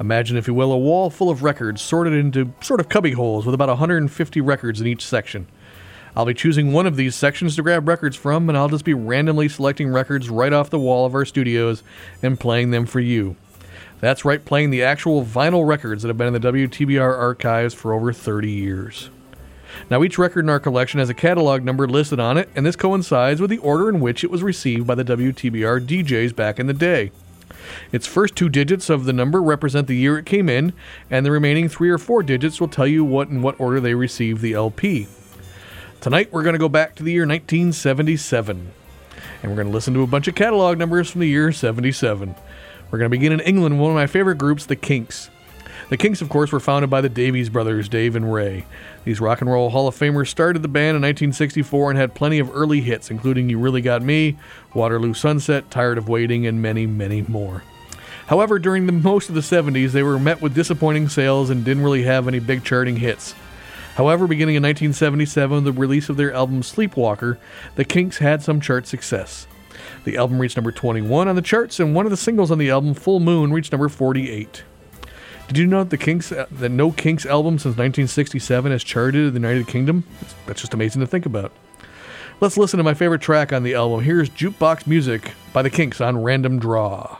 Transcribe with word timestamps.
Imagine, 0.00 0.38
if 0.38 0.48
you 0.48 0.54
will, 0.54 0.72
a 0.72 0.78
wall 0.78 1.10
full 1.10 1.28
of 1.28 1.42
records 1.42 1.82
sorted 1.82 2.14
into 2.14 2.54
sort 2.62 2.80
of 2.80 2.88
cubby 2.88 3.12
holes 3.12 3.44
with 3.44 3.54
about 3.54 3.68
150 3.68 4.40
records 4.40 4.80
in 4.80 4.86
each 4.86 5.04
section. 5.04 5.46
I'll 6.16 6.24
be 6.24 6.32
choosing 6.32 6.72
one 6.72 6.86
of 6.86 6.96
these 6.96 7.14
sections 7.14 7.54
to 7.56 7.62
grab 7.62 7.86
records 7.86 8.16
from, 8.16 8.48
and 8.48 8.56
I'll 8.56 8.70
just 8.70 8.84
be 8.84 8.94
randomly 8.94 9.48
selecting 9.48 9.90
records 9.90 10.30
right 10.30 10.54
off 10.54 10.70
the 10.70 10.78
wall 10.78 11.04
of 11.04 11.14
our 11.14 11.26
studios 11.26 11.82
and 12.22 12.40
playing 12.40 12.70
them 12.70 12.86
for 12.86 12.98
you. 12.98 13.36
That's 14.00 14.24
right, 14.24 14.42
playing 14.42 14.70
the 14.70 14.82
actual 14.82 15.22
vinyl 15.22 15.68
records 15.68 16.02
that 16.02 16.08
have 16.08 16.16
been 16.16 16.34
in 16.34 16.40
the 16.40 16.52
WTBR 16.52 17.18
archives 17.18 17.74
for 17.74 17.92
over 17.92 18.10
30 18.12 18.50
years. 18.50 19.10
Now, 19.90 20.02
each 20.02 20.18
record 20.18 20.46
in 20.46 20.50
our 20.50 20.58
collection 20.58 20.98
has 20.98 21.10
a 21.10 21.14
catalog 21.14 21.62
number 21.62 21.86
listed 21.86 22.18
on 22.18 22.38
it, 22.38 22.48
and 22.56 22.64
this 22.64 22.74
coincides 22.74 23.40
with 23.40 23.50
the 23.50 23.58
order 23.58 23.90
in 23.90 24.00
which 24.00 24.24
it 24.24 24.30
was 24.30 24.42
received 24.42 24.86
by 24.86 24.94
the 24.94 25.04
WTBR 25.04 25.86
DJs 25.86 26.34
back 26.34 26.58
in 26.58 26.66
the 26.66 26.72
day. 26.72 27.12
Its 27.92 28.06
first 28.06 28.36
two 28.36 28.48
digits 28.48 28.90
of 28.90 29.04
the 29.04 29.12
number 29.12 29.42
represent 29.42 29.86
the 29.86 29.96
year 29.96 30.18
it 30.18 30.26
came 30.26 30.48
in, 30.48 30.72
and 31.10 31.24
the 31.24 31.30
remaining 31.30 31.68
three 31.68 31.90
or 31.90 31.98
four 31.98 32.22
digits 32.22 32.60
will 32.60 32.68
tell 32.68 32.86
you 32.86 33.04
what 33.04 33.28
in 33.28 33.42
what 33.42 33.58
order 33.60 33.80
they 33.80 33.94
received 33.94 34.40
the 34.40 34.54
LP. 34.54 35.06
Tonight 36.00 36.32
we're 36.32 36.42
going 36.42 36.54
to 36.54 36.58
go 36.58 36.68
back 36.68 36.94
to 36.96 37.02
the 37.02 37.12
year 37.12 37.26
1977, 37.26 38.72
and 39.42 39.50
we're 39.50 39.56
going 39.56 39.68
to 39.68 39.72
listen 39.72 39.94
to 39.94 40.02
a 40.02 40.06
bunch 40.06 40.28
of 40.28 40.34
catalog 40.34 40.78
numbers 40.78 41.10
from 41.10 41.20
the 41.20 41.28
year 41.28 41.52
77. 41.52 42.34
We're 42.90 42.98
going 42.98 43.10
to 43.10 43.16
begin 43.16 43.32
in 43.32 43.40
England, 43.40 43.78
one 43.78 43.90
of 43.90 43.96
my 43.96 44.06
favorite 44.06 44.38
groups, 44.38 44.66
the 44.66 44.76
Kinks. 44.76 45.30
The 45.90 45.96
Kinks, 45.96 46.22
of 46.22 46.28
course, 46.28 46.52
were 46.52 46.60
founded 46.60 46.88
by 46.88 47.00
the 47.00 47.08
Davies 47.08 47.48
brothers, 47.48 47.88
Dave 47.88 48.14
and 48.14 48.32
Ray. 48.32 48.64
These 49.04 49.20
rock 49.20 49.40
and 49.40 49.50
roll 49.50 49.70
Hall 49.70 49.88
of 49.88 49.98
Famers 49.98 50.28
started 50.28 50.62
the 50.62 50.68
band 50.68 50.96
in 50.96 51.02
1964 51.02 51.90
and 51.90 51.98
had 51.98 52.14
plenty 52.14 52.38
of 52.38 52.54
early 52.54 52.80
hits, 52.80 53.10
including 53.10 53.48
You 53.48 53.58
Really 53.58 53.80
Got 53.80 54.00
Me, 54.00 54.36
Waterloo 54.72 55.14
Sunset, 55.14 55.68
Tired 55.68 55.98
of 55.98 56.08
Waiting, 56.08 56.46
and 56.46 56.62
many, 56.62 56.86
many 56.86 57.22
more. 57.22 57.64
However, 58.28 58.60
during 58.60 58.86
the 58.86 58.92
most 58.92 59.28
of 59.28 59.34
the 59.34 59.40
70s, 59.40 59.90
they 59.90 60.04
were 60.04 60.20
met 60.20 60.40
with 60.40 60.54
disappointing 60.54 61.08
sales 61.08 61.50
and 61.50 61.64
didn't 61.64 61.82
really 61.82 62.04
have 62.04 62.28
any 62.28 62.38
big 62.38 62.62
charting 62.62 62.98
hits. 62.98 63.34
However, 63.96 64.28
beginning 64.28 64.54
in 64.54 64.62
1977, 64.62 65.64
the 65.64 65.72
release 65.72 66.08
of 66.08 66.16
their 66.16 66.32
album 66.32 66.62
Sleepwalker, 66.62 67.36
the 67.74 67.84
Kinks 67.84 68.18
had 68.18 68.44
some 68.44 68.60
chart 68.60 68.86
success. 68.86 69.48
The 70.04 70.16
album 70.16 70.38
reached 70.38 70.56
number 70.56 70.70
21 70.70 71.26
on 71.26 71.34
the 71.34 71.42
charts, 71.42 71.80
and 71.80 71.96
one 71.96 72.06
of 72.06 72.10
the 72.10 72.16
singles 72.16 72.52
on 72.52 72.58
the 72.58 72.70
album, 72.70 72.94
Full 72.94 73.18
Moon, 73.18 73.52
reached 73.52 73.72
number 73.72 73.88
48. 73.88 74.62
Did 75.50 75.58
you 75.58 75.66
know 75.66 75.82
that 75.82 75.90
the 75.90 75.98
Kinks 75.98 76.30
uh, 76.30 76.46
that 76.48 76.68
no 76.68 76.92
Kinks 76.92 77.26
album 77.26 77.54
since 77.54 77.76
1967 77.76 78.70
has 78.70 78.84
charted 78.84 79.26
in 79.26 79.34
the 79.34 79.40
United 79.40 79.66
Kingdom? 79.66 80.04
That's 80.46 80.60
just 80.60 80.74
amazing 80.74 81.00
to 81.00 81.08
think 81.08 81.26
about. 81.26 81.50
Let's 82.40 82.56
listen 82.56 82.78
to 82.78 82.84
my 82.84 82.94
favorite 82.94 83.20
track 83.20 83.52
on 83.52 83.64
the 83.64 83.74
album. 83.74 84.04
Here's 84.04 84.30
Jukebox 84.30 84.86
Music 84.86 85.32
by 85.52 85.62
the 85.62 85.68
Kinks 85.68 86.00
on 86.00 86.22
Random 86.22 86.60
Draw. 86.60 87.18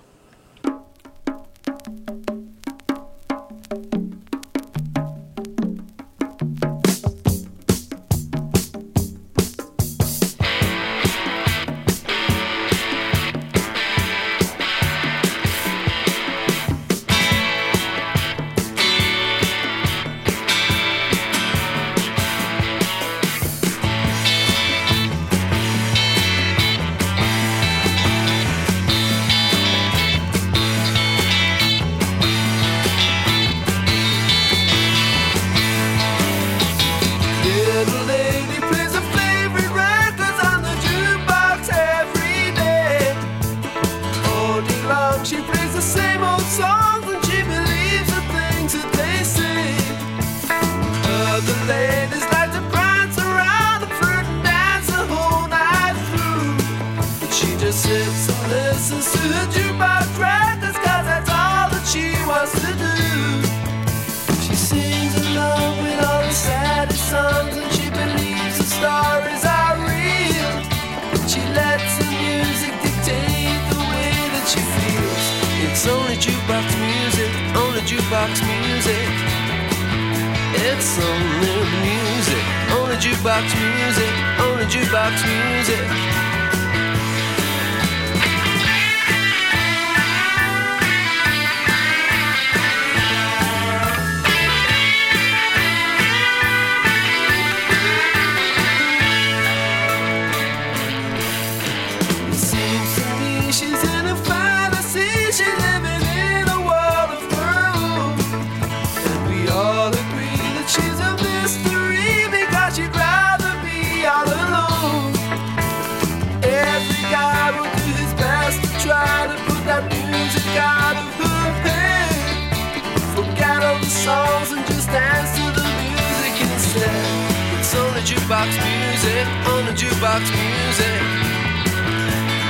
jukebox 130.01 130.33
music. 130.33 131.03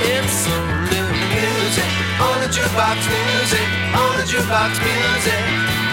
It's 0.03 0.31
some 0.31 0.83
music 0.87 1.91
on 2.21 2.39
the 2.39 2.47
jukebox 2.47 2.95
music 3.11 3.67
on 3.93 4.17
the 4.17 4.23
jukebox 4.23 4.79
music. 4.79 5.90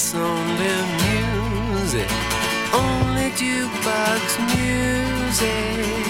it's 0.00 0.14
only 0.14 0.76
music, 1.04 2.10
only 2.72 3.28
jukebox 3.36 4.38
music. 4.56 6.06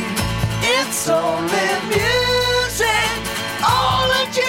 It's 0.62 1.08
only 1.08 1.70
music, 1.90 3.10
only 3.66 4.25
jukebox. 4.31 4.39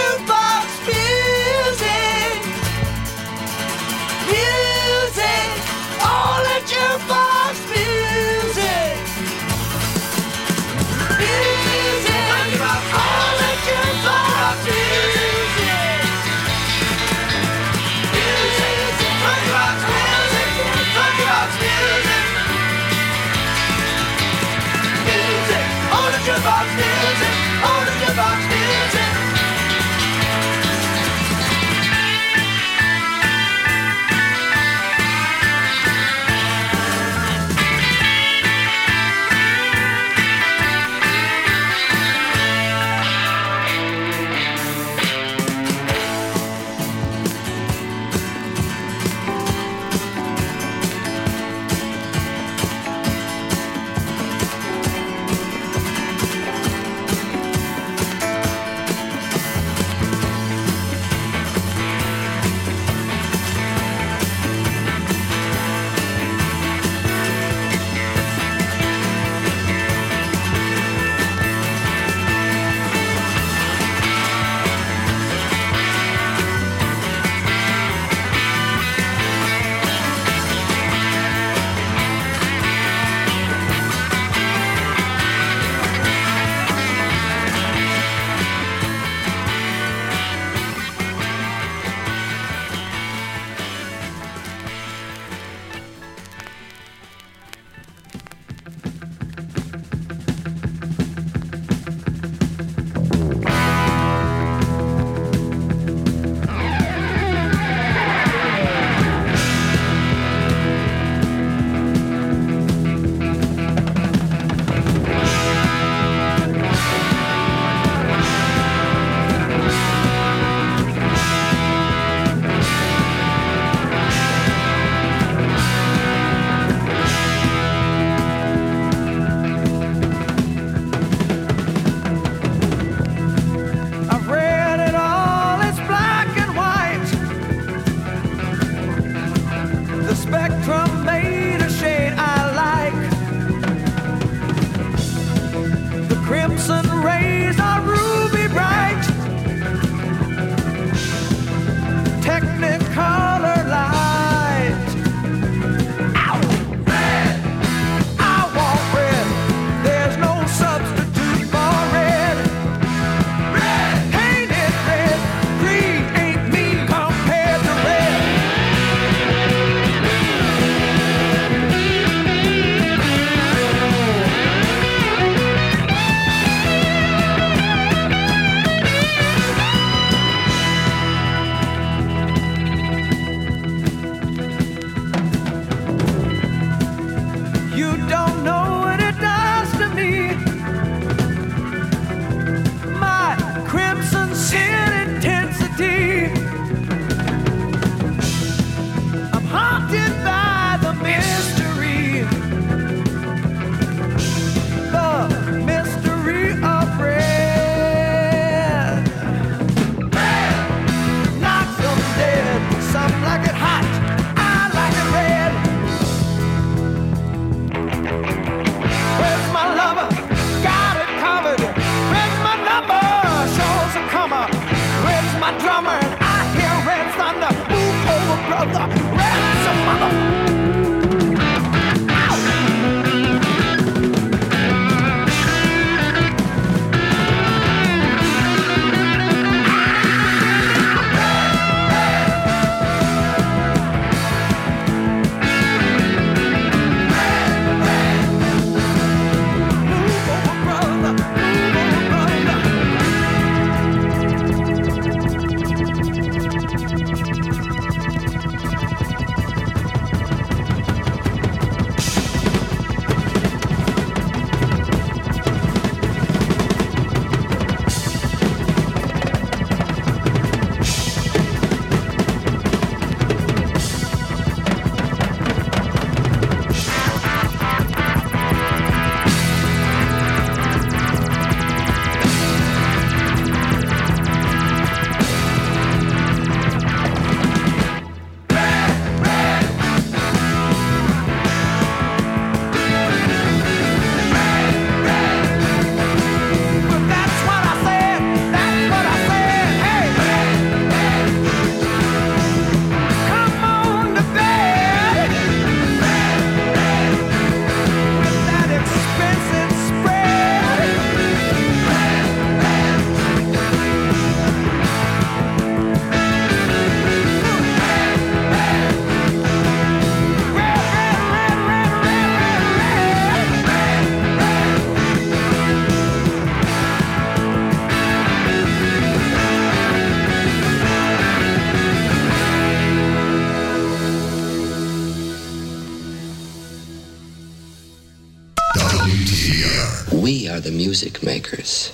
Makers, 341.23 341.93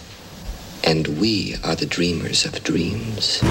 and 0.84 1.20
we 1.20 1.56
are 1.64 1.76
the 1.76 1.86
dreamers 1.86 2.46
of 2.46 2.64
dreams. 2.64 3.42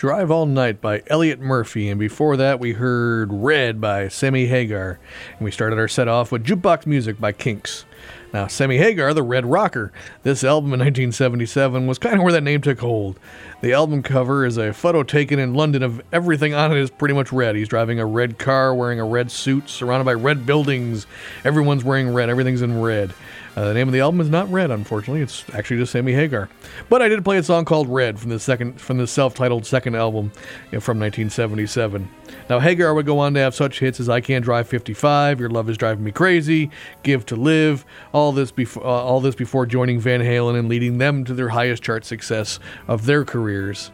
Drive 0.00 0.30
All 0.30 0.46
Night 0.46 0.80
by 0.80 1.02
Elliott 1.08 1.40
Murphy, 1.40 1.90
and 1.90 2.00
before 2.00 2.34
that 2.38 2.58
we 2.58 2.72
heard 2.72 3.30
Red 3.30 3.82
by 3.82 4.08
Sammy 4.08 4.46
Hagar, 4.46 4.98
and 5.36 5.44
we 5.44 5.50
started 5.50 5.78
our 5.78 5.88
set 5.88 6.08
off 6.08 6.32
with 6.32 6.42
Jukebox 6.42 6.86
Music 6.86 7.20
by 7.20 7.32
Kinks. 7.32 7.84
Now, 8.32 8.46
Sammy 8.46 8.78
Hagar, 8.78 9.12
the 9.12 9.22
Red 9.22 9.44
Rocker, 9.44 9.92
this 10.22 10.42
album 10.42 10.72
in 10.72 10.80
1977 10.80 11.86
was 11.86 11.98
kind 11.98 12.16
of 12.16 12.22
where 12.22 12.32
that 12.32 12.42
name 12.42 12.62
took 12.62 12.80
hold. 12.80 13.20
The 13.60 13.74
album 13.74 14.02
cover 14.02 14.46
is 14.46 14.56
a 14.56 14.72
photo 14.72 15.02
taken 15.02 15.38
in 15.38 15.52
London 15.52 15.82
of 15.82 16.00
everything 16.14 16.54
on 16.54 16.72
it 16.72 16.78
is 16.78 16.88
pretty 16.88 17.14
much 17.14 17.30
red. 17.30 17.54
He's 17.54 17.68
driving 17.68 18.00
a 18.00 18.06
red 18.06 18.38
car, 18.38 18.74
wearing 18.74 19.00
a 19.00 19.04
red 19.04 19.30
suit, 19.30 19.68
surrounded 19.68 20.04
by 20.04 20.14
red 20.14 20.46
buildings. 20.46 21.06
Everyone's 21.44 21.84
wearing 21.84 22.14
red, 22.14 22.30
everything's 22.30 22.62
in 22.62 22.80
red. 22.80 23.12
Uh, 23.60 23.68
the 23.68 23.74
name 23.74 23.86
of 23.86 23.92
the 23.92 24.00
album 24.00 24.22
is 24.22 24.30
not 24.30 24.50
Red, 24.50 24.70
unfortunately. 24.70 25.20
It's 25.20 25.44
actually 25.52 25.76
just 25.76 25.92
Sammy 25.92 26.14
Hagar. 26.14 26.48
But 26.88 27.02
I 27.02 27.08
did 27.08 27.22
play 27.22 27.36
a 27.36 27.42
song 27.42 27.66
called 27.66 27.88
Red 27.88 28.18
from 28.18 28.30
the 28.30 28.40
second 28.40 28.80
from 28.80 28.96
the 28.96 29.06
self-titled 29.06 29.66
second 29.66 29.96
album 29.96 30.30
from 30.70 30.98
1977. 30.98 32.08
Now 32.48 32.58
Hagar 32.58 32.94
would 32.94 33.04
go 33.04 33.18
on 33.18 33.34
to 33.34 33.40
have 33.40 33.54
such 33.54 33.80
hits 33.80 34.00
as 34.00 34.08
"I 34.08 34.22
Can't 34.22 34.42
Drive 34.42 34.66
55," 34.66 35.40
"Your 35.40 35.50
Love 35.50 35.68
Is 35.68 35.76
Driving 35.76 36.04
Me 36.04 36.10
Crazy," 36.10 36.70
"Give 37.02 37.26
to 37.26 37.36
Live," 37.36 37.84
all 38.12 38.32
this 38.32 38.50
before 38.50 38.82
uh, 38.82 38.88
all 38.88 39.20
this 39.20 39.34
before 39.34 39.66
joining 39.66 40.00
Van 40.00 40.22
Halen 40.22 40.58
and 40.58 40.66
leading 40.66 40.96
them 40.96 41.22
to 41.26 41.34
their 41.34 41.50
highest 41.50 41.82
chart 41.82 42.06
success 42.06 42.58
of 42.88 43.04
their 43.04 43.26
careers. 43.26 43.90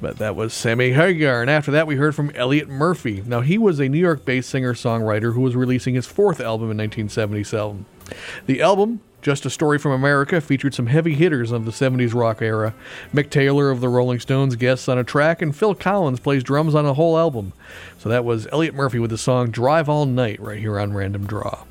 But 0.00 0.18
that 0.18 0.36
was 0.36 0.52
Sammy 0.52 0.92
Hagar, 0.92 1.40
and 1.40 1.50
after 1.50 1.70
that 1.70 1.86
we 1.86 1.96
heard 1.96 2.14
from 2.14 2.30
Elliott 2.34 2.68
Murphy. 2.68 3.22
Now 3.26 3.40
he 3.40 3.56
was 3.56 3.78
a 3.80 3.88
New 3.88 3.98
York-based 3.98 4.50
singer-songwriter 4.50 5.34
who 5.34 5.40
was 5.40 5.56
releasing 5.56 5.94
his 5.94 6.06
fourth 6.06 6.40
album 6.40 6.70
in 6.70 6.76
1977. 6.76 7.86
The 8.46 8.60
album, 8.60 9.00
Just 9.22 9.46
a 9.46 9.50
Story 9.50 9.78
from 9.78 9.92
America, 9.92 10.40
featured 10.40 10.74
some 10.74 10.88
heavy 10.88 11.14
hitters 11.14 11.52
of 11.52 11.64
the 11.64 11.70
70s 11.70 12.12
rock 12.12 12.42
era. 12.42 12.74
Mick 13.14 13.30
Taylor 13.30 13.70
of 13.70 13.80
the 13.80 13.88
Rolling 13.88 14.20
Stones 14.20 14.56
guests 14.56 14.88
on 14.88 14.98
a 14.98 15.04
track, 15.04 15.40
and 15.40 15.56
Phil 15.56 15.74
Collins 15.74 16.20
plays 16.20 16.44
drums 16.44 16.74
on 16.74 16.84
a 16.84 16.94
whole 16.94 17.16
album. 17.16 17.54
So 17.98 18.10
that 18.10 18.24
was 18.24 18.46
Elliott 18.52 18.74
Murphy 18.74 18.98
with 18.98 19.10
the 19.10 19.18
song 19.18 19.50
Drive 19.50 19.88
All 19.88 20.04
Night 20.04 20.38
right 20.40 20.58
here 20.58 20.78
on 20.78 20.92
Random 20.92 21.26
Draw. 21.26 21.64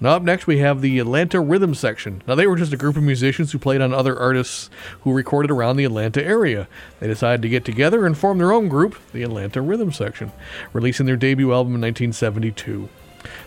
Now, 0.00 0.10
up 0.10 0.22
next, 0.22 0.46
we 0.46 0.58
have 0.58 0.80
the 0.80 1.00
Atlanta 1.00 1.40
Rhythm 1.40 1.74
Section. 1.74 2.22
Now, 2.26 2.36
they 2.36 2.46
were 2.46 2.56
just 2.56 2.72
a 2.72 2.76
group 2.76 2.96
of 2.96 3.02
musicians 3.02 3.50
who 3.50 3.58
played 3.58 3.80
on 3.80 3.92
other 3.92 4.16
artists 4.16 4.70
who 5.00 5.12
recorded 5.12 5.50
around 5.50 5.76
the 5.76 5.84
Atlanta 5.84 6.24
area. 6.24 6.68
They 7.00 7.08
decided 7.08 7.42
to 7.42 7.48
get 7.48 7.64
together 7.64 8.06
and 8.06 8.16
form 8.16 8.38
their 8.38 8.52
own 8.52 8.68
group, 8.68 8.96
the 9.12 9.24
Atlanta 9.24 9.60
Rhythm 9.60 9.90
Section, 9.90 10.30
releasing 10.72 11.06
their 11.06 11.16
debut 11.16 11.52
album 11.52 11.74
in 11.74 11.80
1972. 11.80 12.88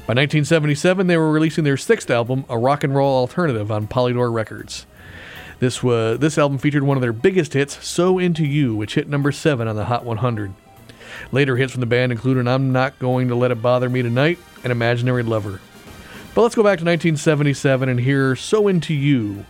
By 0.05 0.13
1977, 0.13 1.07
they 1.07 1.15
were 1.15 1.31
releasing 1.31 1.63
their 1.63 1.77
sixth 1.77 2.09
album, 2.09 2.43
A 2.49 2.57
Rock 2.57 2.83
and 2.83 2.93
Roll 2.93 3.15
Alternative, 3.15 3.71
on 3.71 3.87
Polydor 3.87 4.33
Records. 4.33 4.85
This 5.59 5.81
was 5.81 6.19
this 6.19 6.37
album 6.37 6.57
featured 6.57 6.83
one 6.83 6.97
of 6.97 7.01
their 7.01 7.13
biggest 7.13 7.53
hits, 7.53 7.77
"So 7.85 8.19
Into 8.19 8.45
You," 8.45 8.75
which 8.75 8.95
hit 8.95 9.07
number 9.07 9.31
seven 9.31 9.69
on 9.69 9.77
the 9.77 9.85
Hot 9.85 10.03
100. 10.03 10.53
Later 11.31 11.55
hits 11.55 11.71
from 11.71 11.79
the 11.79 11.85
band 11.85 12.11
included 12.11 12.47
"I'm 12.47 12.73
Not 12.73 12.99
Going 12.99 13.29
to 13.29 13.35
Let 13.35 13.51
It 13.51 13.61
Bother 13.61 13.89
Me 13.89 14.01
Tonight" 14.01 14.39
and 14.63 14.71
"Imaginary 14.71 15.23
Lover." 15.23 15.61
But 16.33 16.43
let's 16.43 16.55
go 16.55 16.63
back 16.63 16.79
to 16.79 16.85
1977 16.85 17.89
and 17.89 17.99
hear 17.99 18.37
"So 18.37 18.69
Into 18.69 18.93
You," 18.93 19.45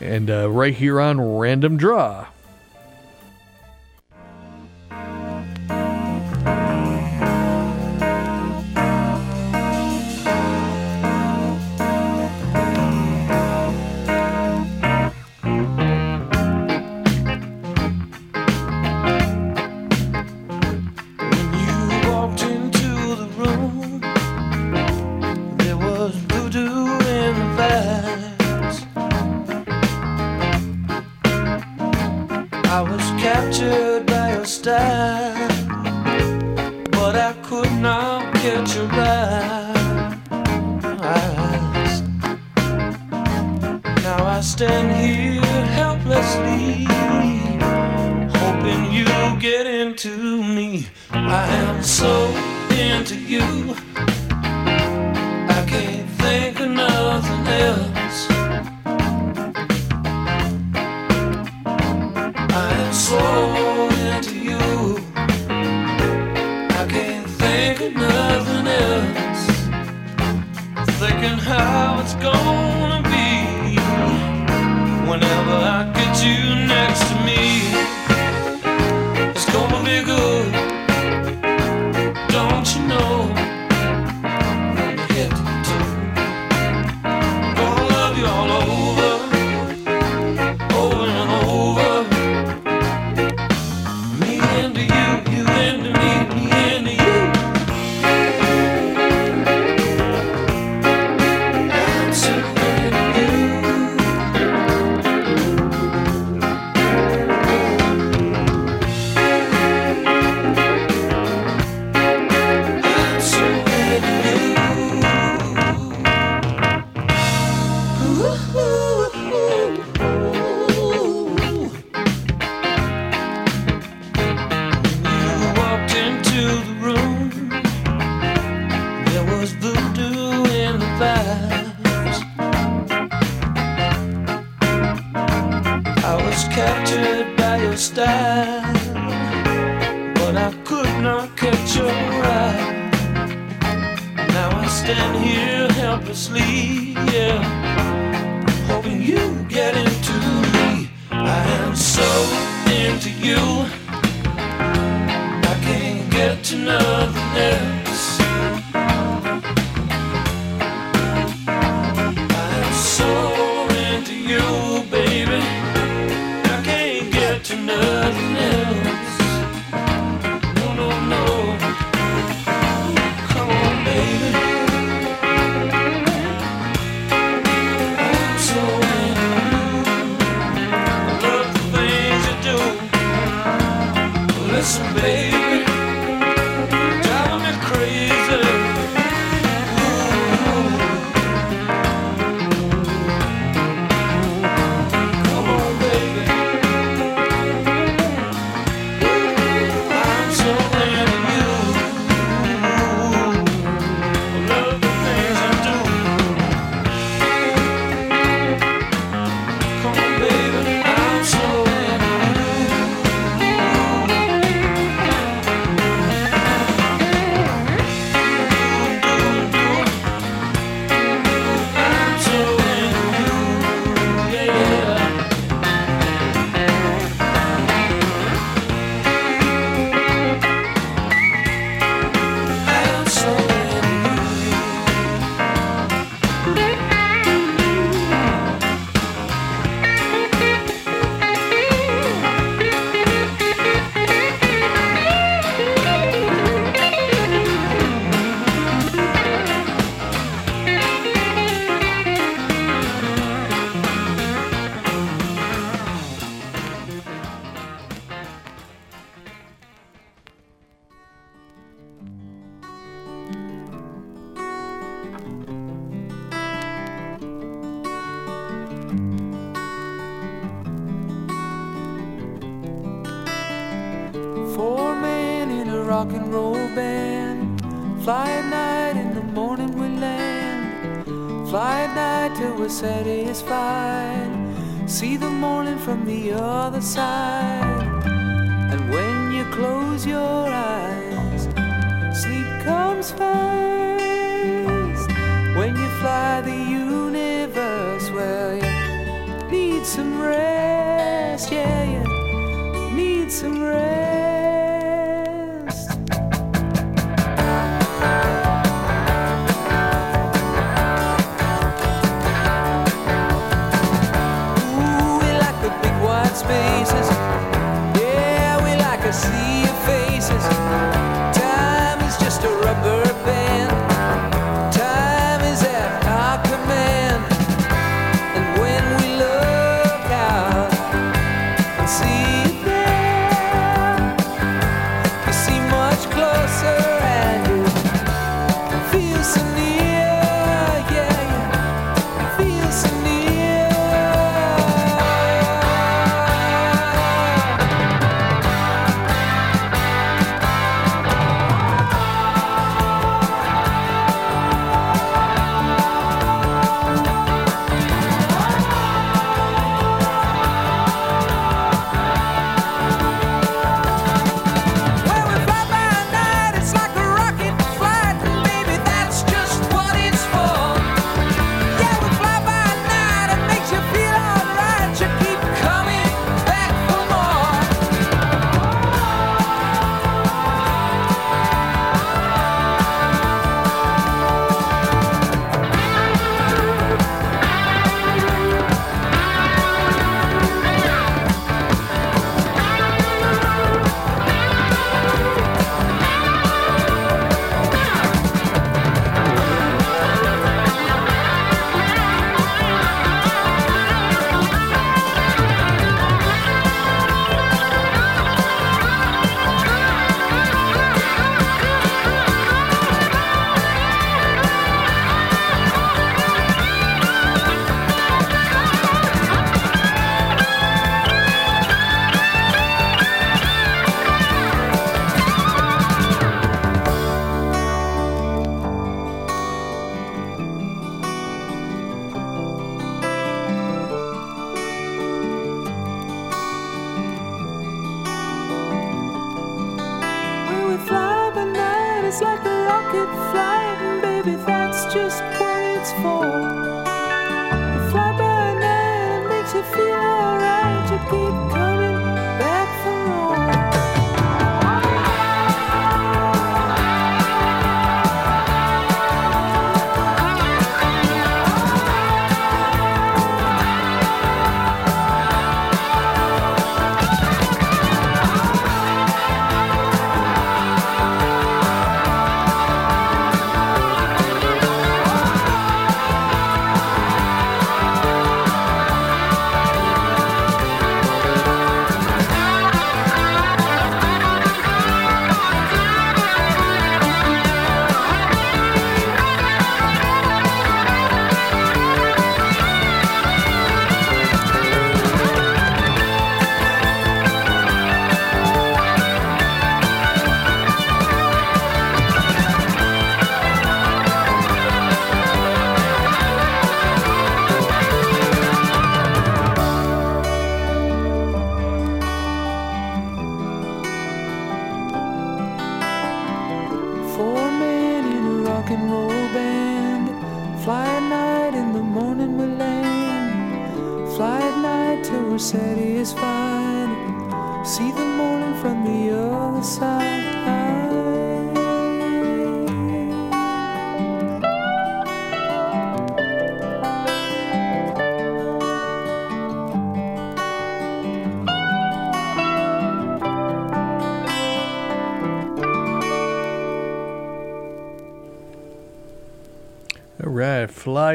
and 0.00 0.28
uh, 0.28 0.50
right 0.50 0.74
here 0.74 1.00
on 1.00 1.20
Random 1.20 1.76
Draw. 1.76 2.26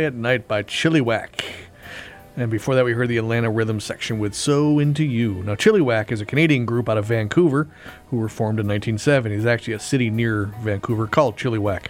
At 0.05 0.13
Night 0.13 0.47
by 0.47 0.63
Chilliwack. 0.63 1.43
And 2.37 2.49
before 2.49 2.75
that, 2.75 2.85
we 2.85 2.93
heard 2.93 3.09
the 3.09 3.17
Atlanta 3.17 3.49
Rhythm 3.49 3.79
section 3.79 4.17
with 4.17 4.33
So 4.33 4.79
Into 4.79 5.03
You. 5.03 5.43
Now, 5.43 5.55
Chilliwack 5.55 6.11
is 6.11 6.21
a 6.21 6.25
Canadian 6.25 6.65
group 6.65 6.87
out 6.87 6.97
of 6.97 7.05
Vancouver 7.05 7.67
who 8.09 8.17
were 8.17 8.29
formed 8.29 8.59
in 8.59 8.67
1970. 8.67 9.35
It's 9.35 9.45
actually 9.45 9.73
a 9.73 9.79
city 9.79 10.09
near 10.09 10.45
Vancouver 10.61 11.05
called 11.07 11.37
Chilliwack. 11.37 11.87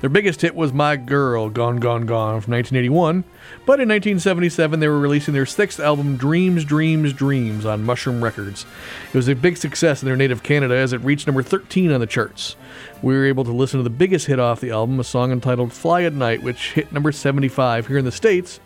Their 0.00 0.08
biggest 0.08 0.40
hit 0.40 0.54
was 0.54 0.72
My 0.72 0.96
Girl, 0.96 1.50
Gone, 1.50 1.78
Gone, 1.78 2.06
Gone 2.06 2.40
from 2.40 2.54
1981, 2.54 3.22
but 3.66 3.80
in 3.80 3.88
1977 3.88 4.80
they 4.80 4.88
were 4.88 4.98
releasing 4.98 5.34
their 5.34 5.44
sixth 5.44 5.78
album, 5.78 6.16
Dreams, 6.16 6.64
Dreams, 6.64 7.12
Dreams, 7.12 7.66
on 7.66 7.84
Mushroom 7.84 8.24
Records. 8.24 8.64
It 9.12 9.16
was 9.16 9.28
a 9.28 9.34
big 9.34 9.58
success 9.58 10.02
in 10.02 10.06
their 10.06 10.16
native 10.16 10.42
Canada 10.42 10.74
as 10.74 10.94
it 10.94 11.02
reached 11.02 11.26
number 11.26 11.42
13 11.42 11.92
on 11.92 12.00
the 12.00 12.06
charts. 12.06 12.56
We 13.02 13.14
were 13.14 13.26
able 13.26 13.44
to 13.44 13.52
listen 13.52 13.78
to 13.78 13.84
the 13.84 13.90
biggest 13.90 14.26
hit 14.26 14.40
off 14.40 14.60
the 14.60 14.70
album, 14.70 14.98
a 15.00 15.04
song 15.04 15.32
entitled 15.32 15.72
Fly 15.72 16.04
at 16.04 16.14
Night, 16.14 16.42
which 16.42 16.72
hit 16.72 16.92
number 16.92 17.12
75 17.12 17.86
here 17.86 17.98
in 17.98 18.06
the 18.06 18.12
States 18.12 18.58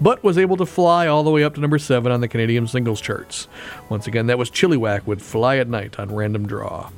but 0.00 0.22
was 0.22 0.36
able 0.36 0.56
to 0.56 0.66
fly 0.66 1.06
all 1.06 1.22
the 1.22 1.30
way 1.30 1.42
up 1.42 1.54
to 1.54 1.60
number 1.60 1.78
7 1.78 2.10
on 2.12 2.20
the 2.20 2.28
Canadian 2.28 2.66
singles 2.66 3.00
charts. 3.00 3.48
Once 3.88 4.06
again, 4.06 4.26
that 4.26 4.36
was 4.36 4.50
Chilliwack 4.50 5.06
with 5.06 5.22
Fly 5.22 5.56
at 5.56 5.68
Night 5.68 5.98
on 5.98 6.14
Random 6.14 6.46
Draw. 6.46 6.90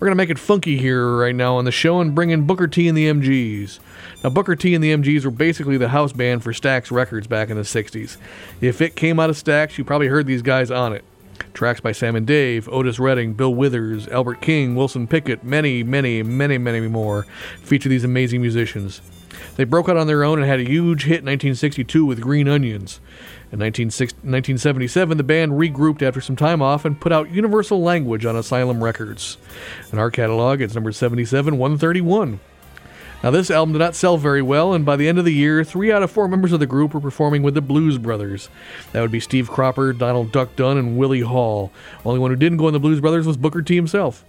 We're 0.00 0.06
going 0.06 0.16
to 0.16 0.22
make 0.22 0.30
it 0.30 0.38
funky 0.38 0.78
here 0.78 1.14
right 1.14 1.34
now 1.34 1.56
on 1.56 1.66
the 1.66 1.70
show 1.70 2.00
and 2.00 2.14
bring 2.14 2.30
in 2.30 2.46
Booker 2.46 2.66
T 2.66 2.88
and 2.88 2.96
the 2.96 3.06
MGs. 3.06 3.80
Now, 4.24 4.30
Booker 4.30 4.56
T 4.56 4.74
and 4.74 4.82
the 4.82 4.94
MGs 4.94 5.26
were 5.26 5.30
basically 5.30 5.76
the 5.76 5.90
house 5.90 6.14
band 6.14 6.42
for 6.42 6.54
Stax 6.54 6.90
Records 6.90 7.26
back 7.26 7.50
in 7.50 7.58
the 7.58 7.64
60s. 7.64 8.16
If 8.62 8.80
it 8.80 8.96
came 8.96 9.20
out 9.20 9.28
of 9.28 9.36
Stax, 9.36 9.76
you 9.76 9.84
probably 9.84 10.06
heard 10.06 10.26
these 10.26 10.40
guys 10.40 10.70
on 10.70 10.94
it. 10.94 11.04
Tracks 11.52 11.80
by 11.80 11.92
Sam 11.92 12.16
and 12.16 12.26
Dave, 12.26 12.66
Otis 12.70 12.98
Redding, 12.98 13.34
Bill 13.34 13.54
Withers, 13.54 14.08
Albert 14.08 14.40
King, 14.40 14.74
Wilson 14.74 15.06
Pickett, 15.06 15.44
many, 15.44 15.82
many, 15.82 16.22
many, 16.22 16.56
many 16.56 16.80
more 16.88 17.24
feature 17.62 17.90
these 17.90 18.04
amazing 18.04 18.40
musicians. 18.40 19.02
They 19.56 19.64
broke 19.64 19.90
out 19.90 19.98
on 19.98 20.06
their 20.06 20.24
own 20.24 20.38
and 20.38 20.48
had 20.48 20.60
a 20.60 20.64
huge 20.64 21.02
hit 21.04 21.18
in 21.18 21.26
1962 21.26 22.06
with 22.06 22.22
Green 22.22 22.48
Onions. 22.48 23.00
In 23.52 23.58
1977, 23.58 25.18
the 25.18 25.24
band 25.24 25.52
regrouped 25.52 26.02
after 26.02 26.20
some 26.20 26.36
time 26.36 26.62
off 26.62 26.84
and 26.84 27.00
put 27.00 27.10
out 27.10 27.30
Universal 27.30 27.82
Language 27.82 28.24
on 28.24 28.36
Asylum 28.36 28.82
Records. 28.82 29.38
In 29.92 29.98
our 29.98 30.10
catalog, 30.10 30.60
it's 30.60 30.74
number 30.74 30.92
77, 30.92 31.58
131. 31.58 32.38
Now, 33.24 33.30
this 33.30 33.50
album 33.50 33.72
did 33.72 33.80
not 33.80 33.96
sell 33.96 34.16
very 34.16 34.40
well, 34.40 34.72
and 34.72 34.86
by 34.86 34.96
the 34.96 35.08
end 35.08 35.18
of 35.18 35.24
the 35.24 35.34
year, 35.34 35.62
three 35.64 35.92
out 35.92 36.02
of 36.02 36.10
four 36.10 36.26
members 36.26 36.52
of 36.52 36.60
the 36.60 36.66
group 36.66 36.94
were 36.94 37.00
performing 37.00 37.42
with 37.42 37.54
the 37.54 37.60
Blues 37.60 37.98
Brothers. 37.98 38.48
That 38.92 39.02
would 39.02 39.10
be 39.10 39.20
Steve 39.20 39.50
Cropper, 39.50 39.92
Donald 39.92 40.32
Duck 40.32 40.56
Dunn, 40.56 40.78
and 40.78 40.96
Willie 40.96 41.20
Hall. 41.20 41.70
Only 42.04 42.20
one 42.20 42.30
who 42.30 42.36
didn't 42.36 42.58
go 42.58 42.68
in 42.68 42.72
the 42.72 42.80
Blues 42.80 43.00
Brothers 43.00 43.26
was 43.26 43.36
Booker 43.36 43.62
T 43.62 43.74
himself. 43.74 44.24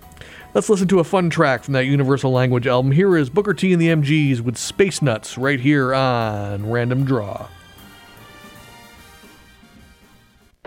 Let's 0.54 0.68
listen 0.68 0.90
to 0.90 1.00
a 1.00 1.06
fun 1.06 1.30
track 1.30 1.64
from 1.64 1.74
that 1.76 1.86
Universal 1.86 2.32
Language 2.32 2.68
album. 2.68 2.92
Here 2.92 3.16
is 3.16 3.30
Booker 3.30 3.54
T 3.54 3.72
and 3.72 3.82
the 3.82 3.88
MGs 3.88 4.42
with 4.42 4.58
Space 4.58 5.02
Nuts 5.02 5.38
right 5.38 5.60
here 5.60 5.94
on 5.94 6.70
Random 6.70 7.06
Draw. 7.06 7.48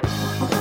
Okay. 0.02 0.53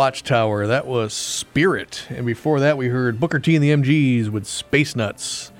Watchtower, 0.00 0.66
that 0.66 0.86
was 0.86 1.12
Spirit. 1.12 2.06
And 2.08 2.24
before 2.24 2.58
that, 2.60 2.78
we 2.78 2.88
heard 2.88 3.20
Booker 3.20 3.38
T 3.38 3.54
and 3.54 3.62
the 3.62 3.68
MGs 3.68 4.30
with 4.30 4.46
Space 4.46 4.96
Nuts. 4.96 5.52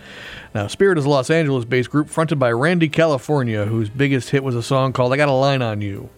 Now, 0.55 0.66
Spirit 0.66 0.97
is 0.97 1.05
a 1.05 1.11
Los 1.11 1.28
Angeles 1.28 1.66
based 1.66 1.91
group 1.91 2.09
fronted 2.09 2.38
by 2.38 2.51
Randy 2.51 2.88
California, 2.88 3.66
whose 3.66 3.91
biggest 3.91 4.30
hit 4.30 4.43
was 4.43 4.55
a 4.55 4.62
song 4.62 4.95
called 4.95 5.12
I 5.12 5.18
Got 5.18 5.28
a 5.28 5.32
Line 5.32 5.61
on 5.61 5.82
You. 5.82 6.09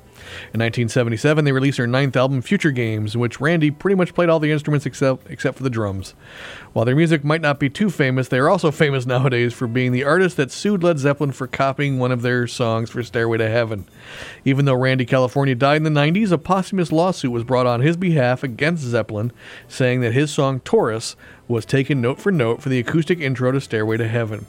In 0.53 0.61
1977, 0.61 1.45
they 1.45 1.53
released 1.53 1.79
their 1.79 1.87
ninth 1.87 2.17
album, 2.17 2.43
Future 2.43 2.71
Games, 2.71 3.15
in 3.15 3.21
which 3.21 3.41
Randy 3.41 3.71
pretty 3.71 3.95
much 3.95 4.15
played 4.15 4.29
all 4.29 4.41
the 4.41 4.53
instruments 4.53 4.87
except, 4.87 5.31
except 5.31 5.57
for 5.57 5.63
the 5.63 5.71
drums. 5.71 6.15
While 6.73 6.85
their 6.85 6.97
music 6.97 7.25
might 7.25 7.41
not 7.41 7.59
be 7.59 7.69
too 7.69 7.91
famous, 7.91 8.29
they 8.29 8.39
are 8.39 8.49
also 8.49 8.71
famous 8.83 9.07
nowadays 9.07 9.53
for 9.53 9.67
being 9.67 9.93
the 9.93 10.05
artist 10.05 10.37
that 10.37 10.51
sued 10.51 10.83
Led 10.83 10.99
Zeppelin 10.99 11.33
for 11.33 11.47
copying 11.47 11.99
one 11.99 12.13
of 12.13 12.23
their 12.23 12.47
songs 12.47 12.91
for 12.91 13.03
Stairway 13.03 13.39
to 13.39 13.49
Heaven. 13.49 13.87
Even 14.45 14.65
though 14.65 14.75
Randy 14.75 15.05
California 15.05 15.55
died 15.55 15.79
in 15.79 15.83
the 15.83 16.01
90s, 16.01 16.33
a 16.33 16.39
posthumous 16.39 16.93
lawsuit 16.93 17.33
was 17.33 17.45
brought 17.45 17.67
on 17.67 17.81
his 17.81 17.97
behalf 17.97 18.43
against 18.43 18.83
Zeppelin, 18.83 19.33
saying 19.69 20.01
that 20.01 20.13
his 20.13 20.31
song 20.31 20.61
Taurus 20.61 21.17
was 21.49 21.65
taken 21.65 22.01
note 22.01 22.21
for 22.21 22.33
note 22.33 22.63
for 22.63 22.69
the 22.69 22.79
acoustic 22.79 23.21
intro 23.21 23.53
to 23.53 23.61
Stairway 23.61 23.97
to 23.99 24.09
Heaven. 24.09 24.47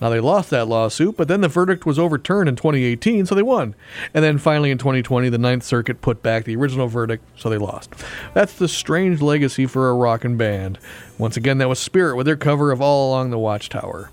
Now, 0.00 0.10
they 0.10 0.20
lost 0.20 0.50
that 0.50 0.68
lawsuit, 0.68 1.16
but 1.16 1.28
then 1.28 1.40
the 1.40 1.48
verdict 1.48 1.86
was 1.86 1.98
overturned 1.98 2.48
in 2.48 2.56
2018, 2.56 3.24
so 3.26 3.34
they 3.34 3.42
won. 3.42 3.74
And 4.12 4.22
then 4.22 4.36
finally 4.36 4.70
in 4.70 4.78
2020, 4.78 5.30
the 5.30 5.38
Ninth 5.38 5.62
Circuit 5.62 6.02
put 6.02 6.22
back 6.22 6.44
the 6.44 6.56
original 6.56 6.86
verdict, 6.86 7.24
so 7.36 7.48
they 7.48 7.58
lost. 7.58 7.94
That's 8.34 8.52
the 8.52 8.68
strange 8.68 9.22
legacy 9.22 9.66
for 9.66 9.88
a 9.88 9.94
rockin' 9.94 10.36
band. 10.36 10.78
Once 11.16 11.36
again, 11.36 11.58
that 11.58 11.68
was 11.68 11.78
Spirit 11.78 12.16
with 12.16 12.26
their 12.26 12.36
cover 12.36 12.72
of 12.72 12.82
All 12.82 13.10
Along 13.10 13.30
the 13.30 13.38
Watchtower. 13.38 14.10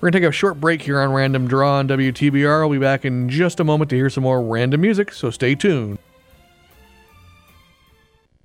We're 0.00 0.10
going 0.10 0.12
to 0.14 0.20
take 0.20 0.28
a 0.28 0.32
short 0.32 0.60
break 0.60 0.82
here 0.82 0.98
on 0.98 1.12
Random 1.12 1.46
Draw 1.46 1.78
on 1.78 1.86
WTBR. 1.86 2.62
I'll 2.62 2.70
be 2.70 2.78
back 2.78 3.04
in 3.04 3.28
just 3.28 3.60
a 3.60 3.64
moment 3.64 3.88
to 3.90 3.96
hear 3.96 4.10
some 4.10 4.24
more 4.24 4.42
random 4.42 4.80
music, 4.80 5.12
so 5.12 5.30
stay 5.30 5.54
tuned. 5.54 6.00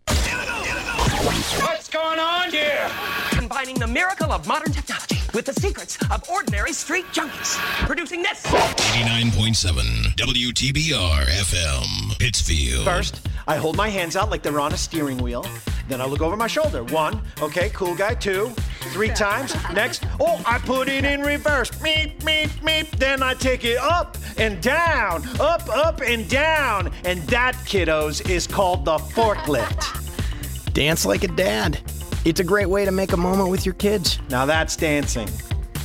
What's 0.06 1.90
going 1.90 2.20
on 2.20 2.52
here? 2.52 2.92
Combining 3.32 3.80
the 3.80 3.88
miracle 3.88 4.32
of 4.32 4.48
modern 4.48 4.72
technology 4.72 5.07
with 5.38 5.46
the 5.46 5.54
secrets 5.54 6.00
of 6.10 6.28
ordinary 6.32 6.74
street 6.74 7.06
junkies. 7.14 7.58
Producing 7.86 8.24
this. 8.24 8.44
89.7 8.48 10.16
WTBR 10.16 11.26
FM, 11.26 12.18
Pittsfield. 12.18 12.84
First, 12.84 13.22
I 13.48 13.58
hold 13.58 13.78
my 13.78 13.88
hands 13.88 14.16
out 14.16 14.32
like 14.32 14.42
they're 14.42 14.60
on 14.60 14.74
a 14.74 14.78
steering 14.78 15.20
wheel. 15.20 15.46
Then 15.90 16.02
I 16.02 16.08
look 16.08 16.22
over 16.22 16.36
my 16.36 16.48
shoulder. 16.48 16.84
One, 16.86 17.22
okay, 17.40 17.70
cool 17.70 17.94
guy. 17.94 18.16
Two, 18.16 18.50
three 18.92 19.10
times. 19.10 19.56
Next, 19.74 20.06
oh, 20.20 20.42
I 20.44 20.58
put 20.58 20.90
it 20.90 21.06
in 21.06 21.22
reverse. 21.22 21.70
Meep, 21.70 22.18
meep, 22.22 22.50
meep. 22.62 22.90
Then 22.98 23.22
I 23.22 23.36
take 23.36 23.64
it 23.64 23.78
up 23.78 24.18
and 24.40 24.60
down, 24.60 25.24
up, 25.40 25.70
up, 25.70 26.02
and 26.02 26.28
down. 26.28 26.92
And 27.06 27.22
that, 27.28 27.54
kiddos, 27.58 28.28
is 28.28 28.48
called 28.48 28.86
the 28.86 28.98
forklift. 28.98 30.74
Dance 30.74 31.06
like 31.06 31.24
a 31.24 31.28
dad. 31.28 31.80
It's 32.28 32.42
a 32.42 32.44
great 32.44 32.66
way 32.66 32.84
to 32.84 32.92
make 32.92 33.14
a 33.14 33.18
moment 33.18 33.50
with 33.50 33.66
your 33.66 33.76
kids. 33.76 34.20
Now 34.30 34.46
that's 34.46 34.76
dancing. 34.76 35.30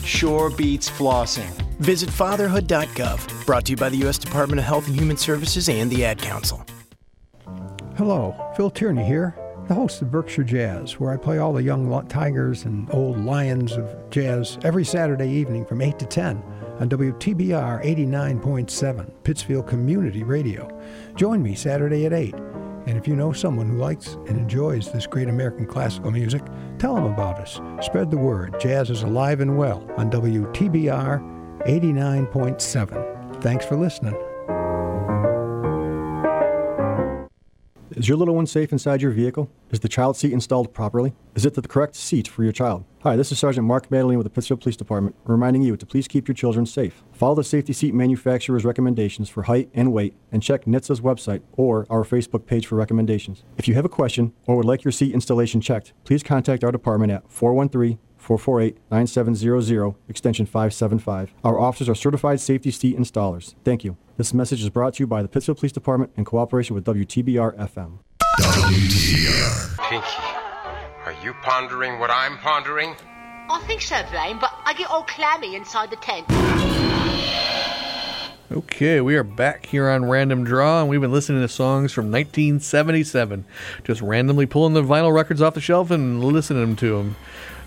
Sure 0.02 0.50
beats 0.50 0.90
flossing. 0.90 1.48
Visit 1.78 2.10
fatherhood.gov. 2.10 3.46
Brought 3.46 3.66
to 3.66 3.70
you 3.70 3.76
by 3.76 3.88
the 3.88 3.98
U.S. 3.98 4.18
Department 4.18 4.58
of 4.58 4.64
Health 4.64 4.88
and 4.88 4.96
Human 4.96 5.16
Services 5.16 5.68
and 5.68 5.88
the 5.88 6.04
Ad 6.04 6.18
Council. 6.18 6.66
Hello, 7.96 8.34
Phil 8.56 8.70
Tierney 8.70 9.04
here, 9.04 9.36
the 9.68 9.74
host 9.74 10.02
of 10.02 10.10
Berkshire 10.10 10.42
Jazz, 10.42 10.98
where 10.98 11.12
I 11.12 11.16
play 11.16 11.38
all 11.38 11.52
the 11.52 11.62
young 11.62 12.08
tigers 12.08 12.64
and 12.64 12.92
old 12.92 13.24
lions 13.24 13.76
of 13.76 14.10
jazz 14.10 14.58
every 14.64 14.84
Saturday 14.84 15.30
evening 15.30 15.64
from 15.64 15.80
8 15.80 15.96
to 16.00 16.06
10 16.06 16.42
on 16.80 16.88
WTBR 16.88 17.84
89.7, 17.84 19.12
Pittsfield 19.22 19.68
Community 19.68 20.24
Radio. 20.24 20.68
Join 21.14 21.40
me 21.40 21.54
Saturday 21.54 22.04
at 22.04 22.12
8. 22.12 22.34
And 22.86 22.98
if 22.98 23.06
you 23.06 23.14
know 23.14 23.32
someone 23.32 23.68
who 23.68 23.76
likes 23.76 24.14
and 24.26 24.36
enjoys 24.36 24.90
this 24.90 25.06
great 25.06 25.28
American 25.28 25.66
classical 25.66 26.10
music, 26.10 26.42
tell 26.78 26.94
them 26.94 27.04
about 27.04 27.38
us. 27.38 27.60
Spread 27.84 28.10
the 28.10 28.18
word. 28.18 28.58
Jazz 28.60 28.90
is 28.90 29.02
alive 29.02 29.40
and 29.40 29.56
well 29.56 29.86
on 29.96 30.10
WTBR 30.10 31.62
89.7. 31.66 33.42
Thanks 33.42 33.64
for 33.64 33.76
listening. 33.76 34.16
Is 37.96 38.08
your 38.08 38.16
little 38.16 38.34
one 38.34 38.46
safe 38.46 38.72
inside 38.72 39.02
your 39.02 39.10
vehicle? 39.10 39.50
Is 39.70 39.80
the 39.80 39.88
child 39.88 40.16
seat 40.16 40.32
installed 40.32 40.72
properly? 40.72 41.12
Is 41.34 41.44
it 41.44 41.52
the 41.52 41.62
correct 41.62 41.94
seat 41.94 42.26
for 42.26 42.42
your 42.42 42.52
child? 42.52 42.84
Hi, 43.02 43.16
this 43.16 43.30
is 43.30 43.38
Sergeant 43.38 43.66
Mark 43.66 43.90
Madeline 43.90 44.16
with 44.16 44.24
the 44.24 44.30
Pittsfield 44.30 44.60
Police 44.60 44.76
Department, 44.76 45.14
reminding 45.24 45.60
you 45.60 45.76
to 45.76 45.84
please 45.84 46.08
keep 46.08 46.26
your 46.26 46.34
children 46.34 46.64
safe. 46.64 47.02
Follow 47.12 47.34
the 47.34 47.44
safety 47.44 47.74
seat 47.74 47.92
manufacturer's 47.92 48.64
recommendations 48.64 49.28
for 49.28 49.42
height 49.42 49.68
and 49.74 49.92
weight, 49.92 50.14
and 50.30 50.42
check 50.42 50.64
NHTSA's 50.64 51.02
website 51.02 51.42
or 51.52 51.86
our 51.90 52.02
Facebook 52.02 52.46
page 52.46 52.66
for 52.66 52.76
recommendations. 52.76 53.44
If 53.58 53.68
you 53.68 53.74
have 53.74 53.84
a 53.84 53.90
question 53.90 54.32
or 54.46 54.56
would 54.56 54.64
like 54.64 54.84
your 54.84 54.92
seat 54.92 55.12
installation 55.12 55.60
checked, 55.60 55.92
please 56.04 56.22
contact 56.22 56.64
our 56.64 56.72
department 56.72 57.12
at 57.12 57.30
413 57.30 57.98
448 58.22 58.78
9700, 58.88 59.94
extension 60.08 60.46
575. 60.46 61.34
Our 61.42 61.58
officers 61.58 61.88
are 61.88 61.94
certified 61.96 62.40
safety 62.40 62.70
seat 62.70 62.96
installers. 62.96 63.54
Thank 63.64 63.82
you. 63.82 63.96
This 64.16 64.32
message 64.32 64.62
is 64.62 64.70
brought 64.70 64.94
to 64.94 65.02
you 65.02 65.08
by 65.08 65.22
the 65.22 65.28
Pittsfield 65.28 65.58
Police 65.58 65.72
Department 65.72 66.12
in 66.16 66.24
cooperation 66.24 66.76
with 66.76 66.84
WTBR 66.84 67.56
FM. 67.56 67.98
WTBR. 68.38 69.78
Pinky, 69.88 70.22
are 71.04 71.16
you 71.24 71.34
pondering 71.42 71.98
what 71.98 72.10
I'm 72.12 72.38
pondering? 72.38 72.94
I 73.50 73.60
think 73.66 73.82
so, 73.82 74.00
Brain, 74.12 74.38
but 74.40 74.52
I 74.64 74.72
get 74.74 74.88
all 74.88 75.02
clammy 75.02 75.56
inside 75.56 75.90
the 75.90 75.96
tent. 75.96 76.28
Okay, 78.52 79.00
we 79.00 79.16
are 79.16 79.24
back 79.24 79.66
here 79.66 79.88
on 79.88 80.04
Random 80.04 80.44
Draw, 80.44 80.80
and 80.82 80.88
we've 80.88 81.00
been 81.00 81.10
listening 81.10 81.40
to 81.40 81.48
songs 81.48 81.90
from 81.90 82.12
1977. 82.12 83.46
Just 83.82 84.02
randomly 84.02 84.46
pulling 84.46 84.74
the 84.74 84.82
vinyl 84.82 85.12
records 85.12 85.42
off 85.42 85.54
the 85.54 85.60
shelf 85.60 85.90
and 85.90 86.22
listening 86.22 86.76
to 86.76 86.98
them. 86.98 87.16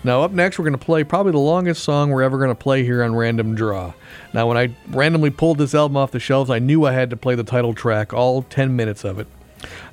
Now, 0.04 0.22
up 0.22 0.30
next, 0.30 0.58
we're 0.58 0.64
going 0.64 0.78
to 0.78 0.84
play 0.84 1.02
probably 1.02 1.32
the 1.32 1.38
longest 1.38 1.82
song 1.82 2.10
we're 2.10 2.22
ever 2.22 2.38
going 2.38 2.50
to 2.50 2.54
play 2.54 2.84
here 2.84 3.02
on 3.02 3.16
Random 3.16 3.54
Draw. 3.54 3.92
Now, 4.32 4.46
when 4.46 4.56
I 4.56 4.74
randomly 4.88 5.30
pulled 5.30 5.58
this 5.58 5.74
album 5.74 5.96
off 5.96 6.12
the 6.12 6.20
shelves, 6.20 6.50
I 6.50 6.58
knew 6.58 6.84
I 6.84 6.92
had 6.92 7.10
to 7.10 7.16
play 7.16 7.34
the 7.34 7.42
title 7.42 7.74
track, 7.74 8.12
all 8.12 8.42
10 8.42 8.76
minutes 8.76 9.04
of 9.04 9.18
it. 9.18 9.26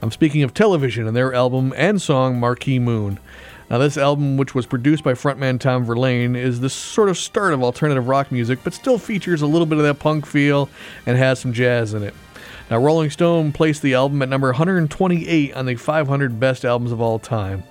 I'm 0.02 0.12
speaking 0.12 0.44
of 0.44 0.54
Television 0.54 1.08
and 1.08 1.16
their 1.16 1.34
album 1.34 1.74
and 1.76 2.02
song 2.02 2.40
Marquee 2.40 2.80
Moon. 2.80 3.20
Now, 3.70 3.80
this 3.80 3.98
album, 3.98 4.38
which 4.38 4.54
was 4.54 4.66
produced 4.66 5.04
by 5.04 5.14
frontman 5.14 5.60
Tom 5.60 5.86
Verlaine, 5.86 6.36
is 6.36 6.60
the 6.60 6.70
sort 6.70 7.10
of 7.10 7.18
start 7.18 7.54
of 7.54 7.64
alternative 7.64 8.08
rock 8.08 8.32
music, 8.32 8.60
but 8.64 8.74
still 8.74 9.00
features 9.00 9.42
a 9.42 9.48
little 9.48 9.66
bit 9.66 9.80
of 9.80 9.84
that 9.84 10.00
punk 10.00 10.26
feel 10.26 10.70
and 11.06 11.18
has 11.18 11.40
some 11.40 11.54
jazz 11.54 11.94
in 11.94 12.04
it. 12.04 12.14
Now, 12.70 12.78
Rolling 12.78 13.10
Stone 13.10 13.54
placed 13.54 13.82
the 13.82 13.94
album 13.94 14.22
at 14.22 14.30
number 14.30 14.50
128 14.50 15.54
on 15.54 15.66
the 15.66 15.76
500 15.76 16.40
best 16.40 16.66
albums 16.66 16.92
of 16.92 17.02
all 17.02 17.20
time. 17.20 17.64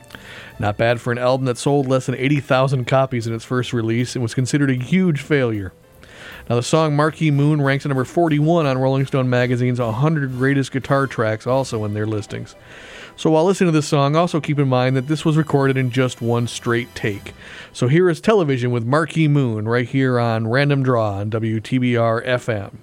Not 0.63 0.77
bad 0.77 1.01
for 1.01 1.11
an 1.11 1.19
album 1.19 1.47
that 1.47 1.59
sold 1.59 1.89
less 1.89 2.07
than 2.07 2.15
80,000 2.15 2.85
copies 2.85 3.27
in 3.27 3.35
its 3.35 3.45
first 3.45 3.73
release 3.73 4.15
and 4.15 4.23
was 4.23 4.33
considered 4.33 4.71
a 4.71 4.75
huge 4.75 5.21
failure. 5.21 5.73
Now, 6.49 6.55
the 6.55 6.63
song 6.63 6.95
Marquee 6.95 7.33
Moon 7.33 7.61
ranks 7.61 7.85
at 7.85 7.89
number 7.89 8.05
41 8.05 8.65
on 8.65 8.79
Rolling 8.79 9.05
Stone 9.05 9.29
magazine's 9.29 9.81
100 9.81 10.31
Greatest 10.31 10.71
Guitar 10.71 11.09
Tracks, 11.09 11.49
also 11.49 11.85
in 11.85 11.95
their 11.95 12.07
listings. 12.07 12.55
So, 13.17 13.33
while 13.33 13.45
listening 13.45 13.73
to 13.73 13.77
this 13.77 13.89
song, 13.89 14.15
also 14.15 14.41
keep 14.41 14.61
in 14.61 14.69
mind 14.69 14.95
that 14.95 15.09
this 15.09 15.25
was 15.25 15.37
recorded 15.37 15.77
in 15.77 15.91
just 15.91 16.23
one 16.23 16.47
straight 16.47 16.95
take. 16.95 17.35
So, 17.73 17.89
here 17.89 18.09
is 18.09 18.21
television 18.21 18.71
with 18.71 18.87
Marquee 18.87 19.27
Moon 19.27 19.67
right 19.67 19.89
here 19.89 20.21
on 20.21 20.47
Random 20.47 20.85
Draw 20.85 21.15
on 21.15 21.31
WTBR 21.33 22.25
FM. 22.25 22.77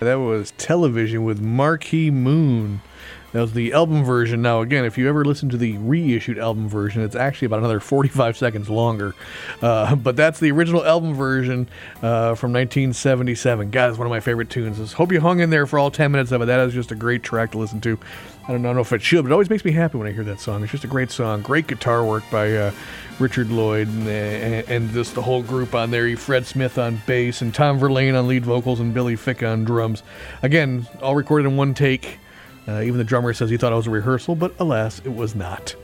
That 0.00 0.16
was 0.16 0.52
Television 0.58 1.24
with 1.24 1.40
Marquee 1.40 2.10
Moon. 2.10 2.82
That 3.34 3.40
was 3.40 3.52
the 3.52 3.72
album 3.72 4.04
version. 4.04 4.42
Now, 4.42 4.60
again, 4.60 4.84
if 4.84 4.96
you 4.96 5.08
ever 5.08 5.24
listen 5.24 5.48
to 5.48 5.56
the 5.56 5.76
reissued 5.78 6.38
album 6.38 6.68
version, 6.68 7.02
it's 7.02 7.16
actually 7.16 7.46
about 7.46 7.58
another 7.58 7.80
45 7.80 8.36
seconds 8.36 8.70
longer. 8.70 9.12
Uh, 9.60 9.96
but 9.96 10.14
that's 10.14 10.38
the 10.38 10.52
original 10.52 10.84
album 10.84 11.14
version 11.14 11.68
uh, 11.96 12.36
from 12.36 12.52
1977. 12.52 13.72
God, 13.72 13.90
it's 13.90 13.98
one 13.98 14.06
of 14.06 14.12
my 14.12 14.20
favorite 14.20 14.50
tunes. 14.50 14.78
Just 14.78 14.94
hope 14.94 15.10
you 15.10 15.20
hung 15.20 15.40
in 15.40 15.50
there 15.50 15.66
for 15.66 15.80
all 15.80 15.90
10 15.90 16.12
minutes 16.12 16.30
of 16.30 16.42
it. 16.42 16.44
That 16.44 16.60
is 16.60 16.74
just 16.74 16.92
a 16.92 16.94
great 16.94 17.24
track 17.24 17.50
to 17.50 17.58
listen 17.58 17.80
to. 17.80 17.98
I 18.46 18.52
don't 18.52 18.62
know 18.62 18.78
if 18.78 18.92
it 18.92 19.02
should, 19.02 19.24
but 19.24 19.30
it 19.30 19.32
always 19.32 19.50
makes 19.50 19.64
me 19.64 19.72
happy 19.72 19.98
when 19.98 20.06
I 20.06 20.12
hear 20.12 20.22
that 20.22 20.38
song. 20.38 20.62
It's 20.62 20.70
just 20.70 20.84
a 20.84 20.86
great 20.86 21.10
song. 21.10 21.42
Great 21.42 21.66
guitar 21.66 22.04
work 22.04 22.22
by 22.30 22.52
uh, 22.52 22.72
Richard 23.18 23.50
Lloyd 23.50 23.88
and, 23.88 24.06
and, 24.06 24.68
and 24.68 24.90
just 24.92 25.16
the 25.16 25.22
whole 25.22 25.42
group 25.42 25.74
on 25.74 25.90
there. 25.90 26.16
Fred 26.16 26.46
Smith 26.46 26.78
on 26.78 27.02
bass 27.04 27.42
and 27.42 27.52
Tom 27.52 27.80
Verlaine 27.80 28.14
on 28.14 28.28
lead 28.28 28.44
vocals 28.44 28.78
and 28.78 28.94
Billy 28.94 29.16
Ficca 29.16 29.48
on 29.48 29.64
drums. 29.64 30.04
Again, 30.44 30.86
all 31.02 31.16
recorded 31.16 31.48
in 31.48 31.56
one 31.56 31.74
take. 31.74 32.20
Uh, 32.66 32.80
even 32.80 32.98
the 32.98 33.04
drummer 33.04 33.32
says 33.32 33.50
he 33.50 33.56
thought 33.56 33.72
it 33.72 33.76
was 33.76 33.86
a 33.86 33.90
rehearsal, 33.90 34.34
but 34.34 34.54
alas, 34.58 35.00
it 35.04 35.14
was 35.14 35.34
not. 35.34 35.74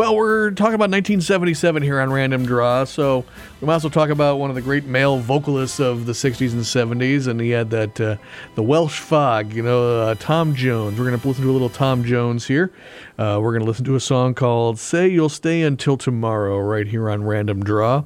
Well, 0.00 0.16
we're 0.16 0.52
talking 0.52 0.76
about 0.76 0.88
1977 0.88 1.82
here 1.82 2.00
on 2.00 2.10
Random 2.10 2.46
Draw, 2.46 2.84
so 2.84 3.22
we 3.60 3.66
might 3.66 3.74
as 3.74 3.84
well 3.84 3.90
talk 3.90 4.08
about 4.08 4.38
one 4.38 4.48
of 4.48 4.56
the 4.56 4.62
great 4.62 4.86
male 4.86 5.18
vocalists 5.18 5.78
of 5.78 6.06
the 6.06 6.12
60s 6.12 6.52
and 6.52 6.62
70s, 6.62 7.26
and 7.26 7.38
he 7.38 7.50
had 7.50 7.68
that 7.68 8.00
uh, 8.00 8.16
the 8.54 8.62
Welsh 8.62 8.98
fog, 8.98 9.52
you 9.52 9.62
know, 9.62 10.00
uh, 10.00 10.14
Tom 10.14 10.54
Jones. 10.54 10.98
We're 10.98 11.04
going 11.04 11.20
to 11.20 11.28
listen 11.28 11.44
to 11.44 11.50
a 11.50 11.52
little 11.52 11.68
Tom 11.68 12.02
Jones 12.02 12.46
here. 12.46 12.72
Uh, 13.18 13.40
we're 13.42 13.50
going 13.50 13.60
to 13.60 13.66
listen 13.66 13.84
to 13.84 13.94
a 13.94 14.00
song 14.00 14.32
called 14.32 14.78
"Say 14.78 15.06
You'll 15.06 15.28
Stay 15.28 15.60
Until 15.60 15.98
Tomorrow" 15.98 16.58
right 16.60 16.86
here 16.86 17.10
on 17.10 17.24
Random 17.24 17.62
Draw, 17.62 18.04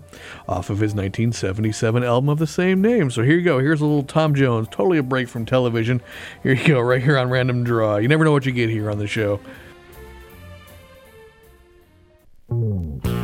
off 0.48 0.70
of 0.70 0.80
his 0.80 0.96
1977 0.96 2.02
album 2.02 2.28
of 2.28 2.40
the 2.40 2.48
same 2.48 2.82
name. 2.82 3.08
So 3.12 3.22
here 3.22 3.36
you 3.36 3.44
go. 3.44 3.60
Here's 3.60 3.80
a 3.80 3.86
little 3.86 4.02
Tom 4.02 4.34
Jones, 4.34 4.66
totally 4.68 4.98
a 4.98 5.04
break 5.04 5.28
from 5.28 5.46
television. 5.46 6.02
Here 6.42 6.54
you 6.54 6.66
go, 6.66 6.80
right 6.80 7.00
here 7.00 7.16
on 7.16 7.30
Random 7.30 7.62
Draw. 7.62 7.98
You 7.98 8.08
never 8.08 8.24
know 8.24 8.32
what 8.32 8.46
you 8.46 8.50
get 8.50 8.68
here 8.68 8.90
on 8.90 8.98
the 8.98 9.06
show. 9.06 9.38
Say 12.54 13.23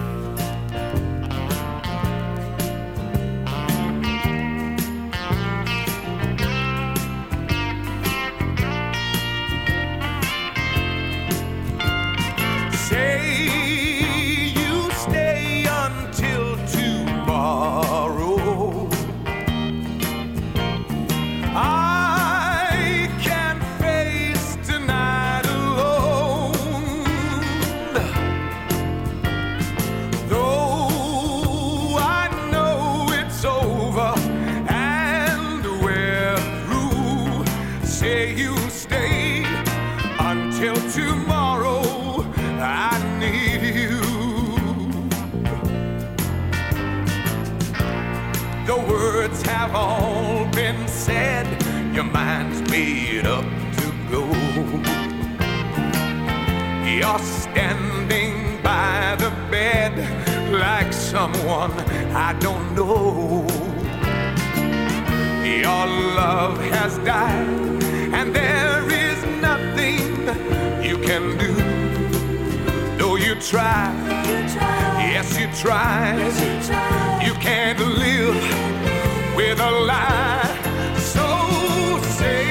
until 40.60 40.90
tomorrow. 40.90 41.80
I 42.60 42.92
need 43.18 43.62
you. 43.74 44.00
The 48.66 48.76
words 48.86 49.40
have 49.42 49.74
all 49.74 50.44
been 50.52 50.86
said. 50.86 51.46
Your 51.94 52.04
mind's 52.04 52.60
made 52.70 53.26
up 53.26 53.44
to 53.78 53.86
go. 54.10 54.26
You're 56.84 57.18
standing 57.18 58.62
by 58.62 59.16
the 59.18 59.30
bed 59.50 59.94
like 60.52 60.92
someone 60.92 61.72
I 62.12 62.34
don't 62.38 62.74
know. 62.74 63.46
Your 65.42 65.86
love 66.16 66.58
has 66.72 66.98
died, 66.98 67.82
and 68.12 68.34
there 68.34 68.69
can 71.10 71.36
do. 71.38 71.52
Though 72.96 73.16
you 73.16 73.34
try, 73.34 73.92
yes, 75.12 75.28
you 75.40 75.48
try. 75.64 76.02
You 77.26 77.34
can't 77.46 77.80
live 78.04 78.40
with 79.34 79.58
a 79.58 79.72
lie. 79.90 80.54
So 81.14 81.26
say 82.18 82.49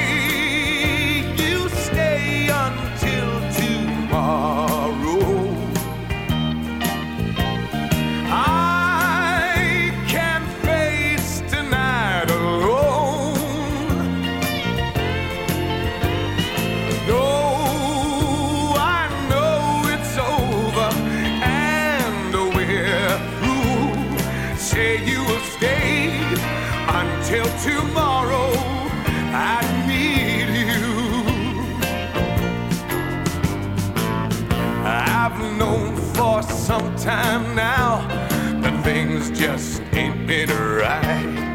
just 39.40 39.80
ain't 39.94 40.26
been 40.26 40.50
right. 40.50 41.54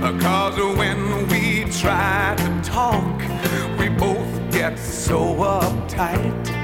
Because 0.00 0.56
when 0.78 1.26
we 1.26 1.64
try 1.64 2.36
to 2.38 2.60
talk, 2.62 3.18
we 3.76 3.88
both 3.88 4.52
get 4.52 4.78
so 4.78 5.34
uptight. 5.34 6.59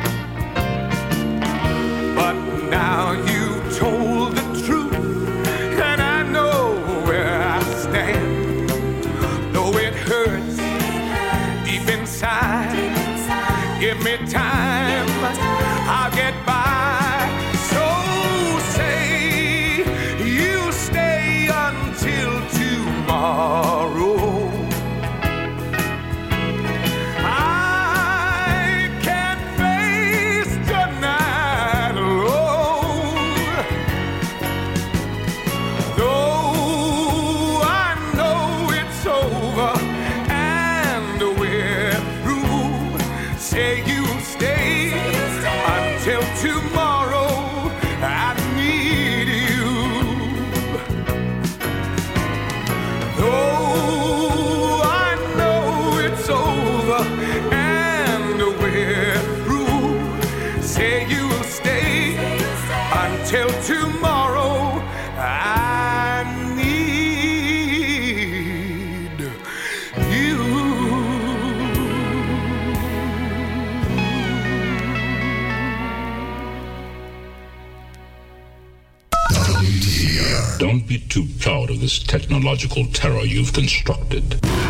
This 82.46 82.60
technological 82.60 82.86
terror 82.92 83.24
you've 83.24 83.52
constructed. 83.52 84.65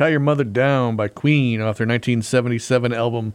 Tie 0.00 0.08
Your 0.08 0.20
Mother 0.20 0.44
Down 0.44 0.96
by 0.96 1.08
Queen 1.08 1.60
off 1.60 1.76
their 1.76 1.86
1977 1.86 2.94
album 2.94 3.34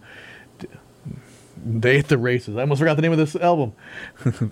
Day 1.66 1.98
at 1.98 2.08
the 2.08 2.18
Races. 2.18 2.56
I 2.58 2.62
almost 2.62 2.80
forgot 2.80 2.96
the 2.96 3.02
name 3.02 3.12
of 3.12 3.18
this 3.18 3.36
album. 3.36 3.74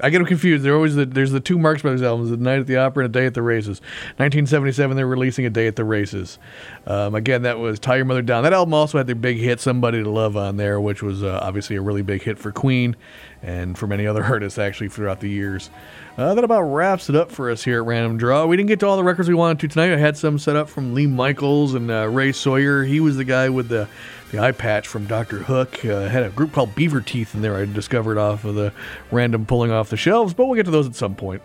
I 0.02 0.10
get 0.10 0.18
them 0.18 0.26
confused. 0.26 0.64
They're 0.64 0.76
always 0.76 0.96
the, 0.96 1.06
there's 1.06 1.32
the 1.32 1.40
two 1.40 1.60
Marx 1.60 1.84
Brothers 1.84 2.02
albums, 2.02 2.32
The 2.32 2.38
Night 2.38 2.60
at 2.60 2.68
the 2.68 2.78
Opera 2.78 3.06
and 3.06 3.16
A 3.16 3.20
Day 3.20 3.26
at 3.28 3.36
the 3.36 3.44
Races. 3.44 3.82
1977, 4.18 4.98
they're 4.98 5.06
releasing 5.06 5.46
A 5.46 5.50
Day 5.50 5.68
at 5.68 5.76
the 5.76 5.84
Races. 5.84 6.40
Um, 6.88 7.14
again, 7.14 7.44
that 7.44 7.60
was 7.60 7.80
Tie 7.80 7.98
Your 7.98 8.06
Mother 8.06 8.24
Down. 8.24 8.44
That 8.44 8.54
album 8.54 8.74
also 8.74 8.98
had 8.98 9.06
their 9.06 9.16
big 9.16 9.38
hit 9.38 9.60
Somebody 9.60 10.02
to 10.02 10.10
Love 10.10 10.36
on 10.36 10.58
there, 10.58 10.82
which 10.82 11.04
was 11.04 11.24
uh, 11.24 11.40
obviously 11.42 11.76
a 11.76 11.82
really 11.82 12.02
big 12.02 12.24
hit 12.24 12.40
for 12.40 12.52
Queen 12.52 12.96
and 13.44 13.78
for 13.78 13.86
many 13.86 14.08
other 14.08 14.24
artists 14.24 14.58
actually 14.58 14.90
throughout 14.90 15.20
the 15.20 15.30
years. 15.30 15.70
Uh, 16.18 16.36
that 16.36 16.44
about 16.44 16.62
wraps 16.62 17.10
it 17.10 17.16
up 17.16 17.32
for 17.32 17.50
us 17.50 17.64
here 17.64 17.82
at 17.82 17.86
Random 17.88 18.18
Draw. 18.18 18.46
We 18.46 18.56
didn't 18.56 18.68
get 18.68 18.80
to 18.82 18.88
all 18.88 18.98
the 18.98 19.04
records 19.04 19.28
we 19.28 19.36
wanted 19.36 19.60
to 19.62 19.68
tonight. 19.68 19.94
I 19.94 19.98
had 19.98 20.16
some 20.16 20.38
set 20.40 20.56
up 20.56 20.70
from 20.70 20.94
Lee 20.94 21.08
Michaels 21.08 21.74
and 21.74 21.90
uh, 21.90 22.08
Ray 22.08 22.32
Sawyer. 22.32 22.84
He 22.84 23.00
was 23.00 23.18
the 23.18 23.24
guy 23.24 23.50
with 23.50 23.70
the 23.70 23.88
the 24.34 24.40
eye 24.40 24.52
patch 24.52 24.88
from 24.88 25.06
Doctor 25.06 25.38
Hook. 25.38 25.86
Uh, 25.86 26.08
had 26.10 26.24
a 26.24 26.30
group 26.30 26.54
called 26.54 26.74
Beaver 26.74 27.02
Teeth 27.02 27.36
in 27.36 27.44
there. 27.44 27.56
I 27.56 27.66
discovered 27.66 28.18
off 28.18 28.44
of 28.46 28.56
the 28.56 28.74
random 29.12 29.46
pulling 29.46 29.70
off 29.70 29.92
the 29.92 29.98
shelves, 29.98 30.34
but 30.34 30.48
we'll 30.48 30.56
get 30.56 30.66
to 30.66 30.72
those 30.72 30.88
at 30.88 30.96
some 30.96 31.14
point. 31.14 31.44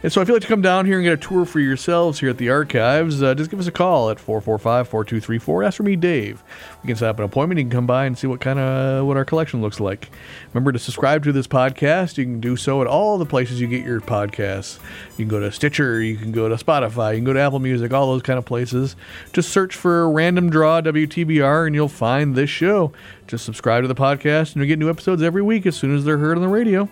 And 0.00 0.12
so 0.12 0.20
if 0.20 0.28
you'd 0.28 0.34
like 0.34 0.42
to 0.42 0.48
come 0.48 0.62
down 0.62 0.86
here 0.86 0.98
and 0.98 1.04
get 1.04 1.14
a 1.14 1.16
tour 1.16 1.44
for 1.44 1.58
yourselves 1.58 2.20
here 2.20 2.30
at 2.30 2.38
the 2.38 2.50
archives, 2.50 3.20
uh, 3.20 3.34
just 3.34 3.50
give 3.50 3.58
us 3.58 3.66
a 3.66 3.72
call 3.72 4.10
at 4.10 4.18
445-4234. 4.18 5.66
Ask 5.66 5.76
for 5.76 5.82
me, 5.82 5.96
Dave. 5.96 6.44
We 6.82 6.86
can 6.86 6.94
set 6.94 7.08
up 7.08 7.18
an 7.18 7.24
appointment. 7.24 7.58
You 7.58 7.64
can 7.64 7.72
come 7.72 7.86
by 7.88 8.04
and 8.04 8.16
see 8.16 8.28
what 8.28 8.40
kind 8.40 8.60
of 8.60 9.06
what 9.06 9.16
our 9.16 9.24
collection 9.24 9.60
looks 9.60 9.80
like. 9.80 10.08
Remember 10.54 10.70
to 10.70 10.78
subscribe 10.78 11.24
to 11.24 11.32
this 11.32 11.48
podcast. 11.48 12.16
You 12.16 12.24
can 12.24 12.38
do 12.38 12.54
so 12.54 12.80
at 12.80 12.86
all 12.86 13.18
the 13.18 13.26
places 13.26 13.60
you 13.60 13.66
get 13.66 13.84
your 13.84 14.00
podcasts. 14.00 14.78
You 15.16 15.24
can 15.24 15.28
go 15.28 15.40
to 15.40 15.50
Stitcher. 15.50 16.00
You 16.00 16.16
can 16.16 16.30
go 16.30 16.48
to 16.48 16.54
Spotify. 16.54 17.14
You 17.14 17.18
can 17.18 17.24
go 17.24 17.32
to 17.32 17.40
Apple 17.40 17.58
Music. 17.58 17.92
All 17.92 18.12
those 18.12 18.22
kind 18.22 18.38
of 18.38 18.44
places. 18.44 18.94
Just 19.32 19.48
search 19.48 19.74
for 19.74 20.08
Random 20.08 20.48
Draw 20.48 20.82
WTBR 20.82 21.66
and 21.66 21.74
you'll 21.74 21.88
find 21.88 22.36
this 22.36 22.50
show. 22.50 22.92
Just 23.26 23.44
subscribe 23.44 23.82
to 23.82 23.88
the 23.88 23.96
podcast 23.96 24.52
and 24.52 24.56
you'll 24.56 24.68
get 24.68 24.78
new 24.78 24.90
episodes 24.90 25.22
every 25.24 25.42
week 25.42 25.66
as 25.66 25.74
soon 25.74 25.96
as 25.96 26.04
they're 26.04 26.18
heard 26.18 26.36
on 26.36 26.42
the 26.42 26.48
radio. 26.48 26.88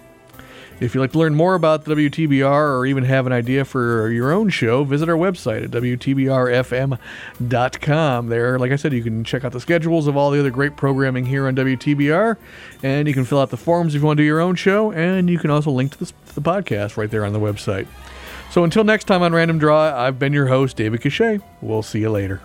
If 0.79 0.95
you'd 0.95 1.01
like 1.01 1.13
to 1.13 1.19
learn 1.19 1.35
more 1.35 1.55
about 1.55 1.85
the 1.85 1.95
WTBR 1.95 2.77
or 2.77 2.85
even 2.85 3.05
have 3.05 3.27
an 3.27 3.33
idea 3.33 3.65
for 3.65 4.11
your 4.11 4.31
own 4.31 4.51
show, 4.51 4.85
visit 4.85 5.09
our 5.09 5.17
website 5.17 5.65
at 5.65 5.71
WTBRFM.com. 5.71 8.29
There, 8.29 8.59
like 8.59 8.73
I 8.73 8.77
said, 8.77 8.93
you 8.93 9.03
can 9.03 9.25
check 9.25 9.43
out 9.43 9.53
the 9.53 9.61
schedules 9.61 10.07
of 10.07 10.19
all 10.19 10.31
the 10.31 10.39
other 10.39 10.51
great 10.51 10.77
programming 10.77 11.25
here 11.25 11.47
on 11.47 11.57
WTBR, 11.57 12.37
and 12.83 13.09
you 13.09 13.15
can 13.15 13.25
fill 13.25 13.41
out 13.41 13.49
the 13.49 13.57
forms 13.57 13.95
if 13.95 14.03
you 14.03 14.07
want 14.07 14.19
to 14.19 14.23
do 14.23 14.27
your 14.27 14.41
own 14.41 14.55
show, 14.55 14.93
and 14.93 15.31
you 15.31 15.39
can 15.39 15.51
also 15.51 15.71
link 15.71 15.97
to, 15.97 16.05
to 16.05 16.35
the 16.35 16.43
podcast 16.43 16.99
right 16.99 17.11
there 17.11 17.25
on 17.25 17.33
the 17.33 17.41
website. 17.41 17.87
So 18.51 18.63
until 18.63 18.85
next 18.85 19.05
time 19.05 19.23
on 19.23 19.33
Random 19.33 19.59
Draw, 19.59 19.99
I've 19.99 20.19
been 20.19 20.35
your 20.35 20.49
host, 20.49 20.77
David 20.77 21.01
Cachet. 21.01 21.41
We'll 21.63 21.83
see 21.83 22.01
you 22.01 22.11
later. 22.11 22.43